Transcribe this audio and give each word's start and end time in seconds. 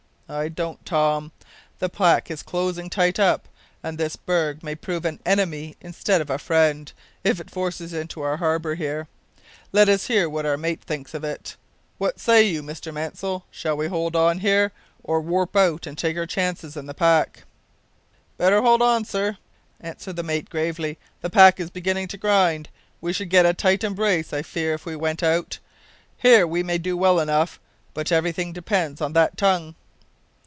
"I 0.33 0.47
don't, 0.47 0.85
Tom. 0.85 1.33
The 1.79 1.89
pack 1.89 2.31
is 2.31 2.41
closing 2.41 2.89
tight 2.89 3.19
up, 3.19 3.49
and 3.83 3.97
this 3.97 4.15
berg 4.15 4.63
may 4.63 4.75
prove 4.75 5.03
an 5.03 5.19
enemy 5.25 5.75
instead 5.81 6.21
of 6.21 6.29
a 6.29 6.37
friend, 6.37 6.89
if 7.21 7.41
it 7.41 7.51
forces 7.51 7.91
into 7.91 8.21
our 8.21 8.37
harbour 8.37 8.75
here. 8.75 9.09
Let 9.73 9.89
us 9.89 10.07
hear 10.07 10.29
what 10.29 10.45
our 10.45 10.55
mate 10.55 10.81
thinks 10.85 11.13
of 11.13 11.25
it. 11.25 11.57
What 11.97 12.17
say 12.17 12.43
you, 12.43 12.63
Mr 12.63 12.93
Mansell, 12.93 13.45
shall 13.51 13.75
we 13.75 13.87
hold 13.87 14.15
on 14.15 14.39
here, 14.39 14.71
or 15.03 15.19
warp 15.19 15.53
out 15.57 15.85
and 15.85 15.97
take 15.97 16.15
our 16.15 16.25
chance 16.25 16.63
in 16.77 16.85
the 16.85 16.93
pack?" 16.93 17.43
"Better 18.37 18.61
hold 18.61 18.81
on, 18.81 19.03
sir," 19.03 19.37
answered 19.81 20.15
the 20.15 20.23
mate 20.23 20.49
gravely. 20.49 20.97
"The 21.19 21.29
pack 21.29 21.59
is 21.59 21.69
beginning 21.69 22.07
to 22.07 22.17
grind; 22.17 22.69
we 23.01 23.11
should 23.11 23.29
get 23.29 23.45
a 23.45 23.53
tight 23.53 23.83
embrace, 23.83 24.31
I 24.31 24.43
fear, 24.43 24.73
if 24.75 24.85
we 24.85 24.95
went 24.95 25.23
out. 25.23 25.59
Here 26.17 26.47
we 26.47 26.63
may 26.63 26.77
do 26.77 26.95
well 26.95 27.19
enough; 27.19 27.59
but 27.93 28.13
everything 28.13 28.53
depends 28.53 29.01
on 29.01 29.11
that 29.11 29.35
tongue." 29.35 29.75